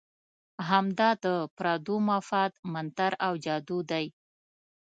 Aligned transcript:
همدا 0.69 1.09
د 1.25 1.25
پردو 1.57 1.95
مفاد 2.09 2.51
منتر 2.73 3.11
او 3.25 3.33
جادو 3.45 3.77
دی. 3.91 4.05